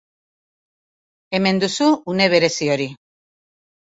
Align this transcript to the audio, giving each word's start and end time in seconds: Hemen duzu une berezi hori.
Hemen 1.37 1.59
duzu 1.63 1.89
une 2.13 2.27
berezi 2.35 2.71
hori. 2.77 2.89